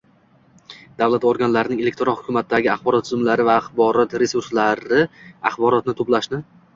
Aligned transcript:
Davlat 1.01 1.25
organlarining 1.31 1.83
elektron 1.83 2.17
hukumatdagi 2.21 2.71
axborot 2.75 3.05
tizimlari 3.07 3.45
va 3.49 3.57
axborot 3.65 4.15
resurslari 4.23 5.03
axborotni 5.51 5.97
to‘plashni 6.01 6.41